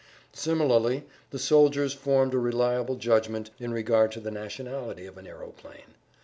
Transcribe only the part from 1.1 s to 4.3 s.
the soldiers formed a reliable judgment in regard to